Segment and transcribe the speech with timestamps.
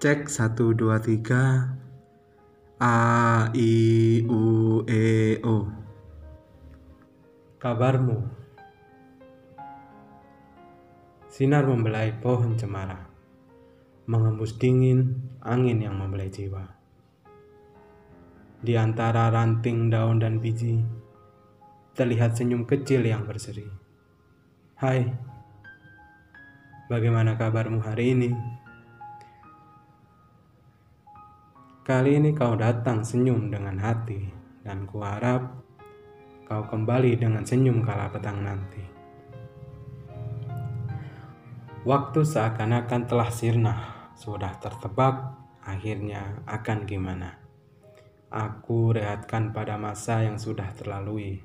[0.00, 1.76] Cek satu dua tiga.
[2.80, 2.96] A
[3.52, 3.76] I
[4.24, 5.68] U E O.
[7.60, 8.16] Kabarmu?
[11.28, 13.12] Sinar membelai pohon cemara.
[14.08, 16.64] Mengembus dingin angin yang membelai jiwa.
[18.64, 20.80] Di antara ranting daun dan biji
[21.92, 23.68] Terlihat senyum kecil yang berseri.
[24.80, 25.12] Hai
[26.88, 28.59] Bagaimana kabarmu hari ini?
[31.80, 34.28] Kali ini kau datang senyum dengan hati,
[34.60, 35.64] dan kuharap
[36.44, 38.84] kau kembali dengan senyum kala petang nanti.
[41.88, 43.76] Waktu seakan-akan telah sirna,
[44.12, 45.32] sudah tertebak,
[45.64, 47.40] akhirnya akan gimana?
[48.28, 51.40] Aku rehatkan pada masa yang sudah terlalui,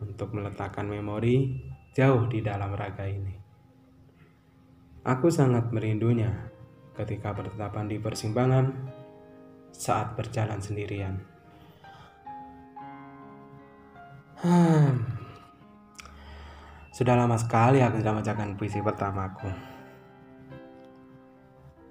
[0.00, 1.60] untuk meletakkan memori
[1.92, 3.36] jauh di dalam raga ini.
[5.04, 6.32] Aku sangat merindunya
[6.96, 8.72] ketika bertetapan di persimpangan
[9.72, 11.16] saat berjalan sendirian.
[14.42, 15.00] Hmm.
[16.92, 19.48] Sudah lama sekali aku tidak membacakan puisi pertamaku.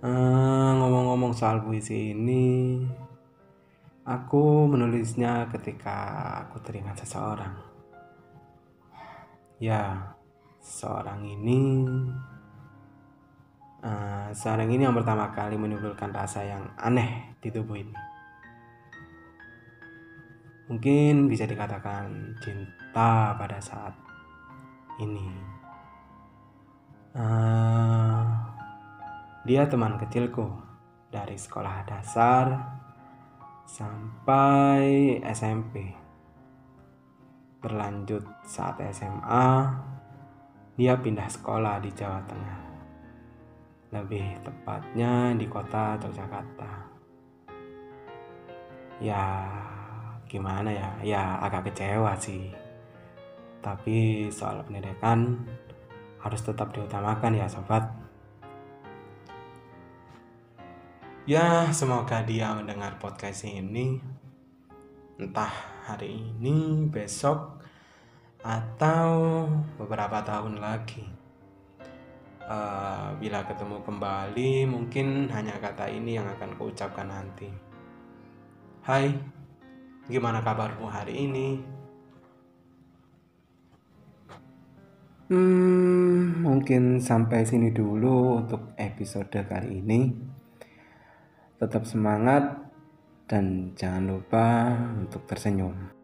[0.05, 2.81] Hmm, ngomong-ngomong soal puisi ini,
[4.05, 5.97] aku menulisnya ketika
[6.45, 7.57] aku teringat seseorang.
[9.57, 10.13] Ya,
[10.61, 11.89] seorang ini
[13.85, 14.33] Uh,
[14.65, 17.93] ini yang pertama kali menimbulkan rasa yang aneh di tubuh ini.
[20.65, 23.93] Mungkin bisa dikatakan cinta pada saat
[24.97, 25.29] ini.
[27.13, 28.25] Uh,
[29.45, 30.49] dia teman kecilku
[31.13, 32.57] dari sekolah dasar
[33.69, 35.93] sampai SMP.
[37.61, 39.49] Berlanjut saat SMA,
[40.73, 42.64] dia pindah sekolah di Jawa Tengah
[43.93, 46.71] lebih tepatnya di kota Yogyakarta.
[49.03, 49.25] Ya,
[50.25, 50.89] gimana ya?
[51.03, 52.49] Ya agak kecewa sih.
[53.61, 55.45] Tapi soal pendidikan
[56.21, 57.85] harus tetap diutamakan ya sobat.
[61.25, 63.97] Ya, semoga dia mendengar podcast ini
[65.17, 65.49] entah
[65.89, 67.57] hari ini, besok,
[68.45, 69.49] atau
[69.81, 71.24] beberapa tahun lagi
[72.49, 77.49] uh, bila ketemu kembali mungkin hanya kata ini yang akan kuucapkan nanti
[78.85, 79.09] Hai
[80.05, 81.47] gimana kabarmu hari ini
[85.25, 90.13] Hmm, mungkin sampai sini dulu untuk episode kali ini.
[91.57, 92.61] Tetap semangat
[93.25, 94.69] dan jangan lupa
[95.01, 95.94] untuk tersenyum.